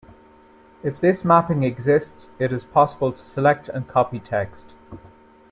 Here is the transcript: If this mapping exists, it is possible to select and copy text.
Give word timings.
If 0.81 0.99
this 0.99 1.23
mapping 1.23 1.61
exists, 1.61 2.31
it 2.39 2.51
is 2.51 2.63
possible 2.65 3.11
to 3.11 3.17
select 3.19 3.69
and 3.69 3.87
copy 3.87 4.19
text. 4.19 4.73